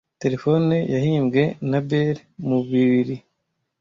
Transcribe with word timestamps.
Terefone 0.21 0.75
yahimbwe 0.93 1.43
na 1.69 1.79
Bell 1.87 2.17
mu 2.47 2.57
bibiri. 2.69 3.15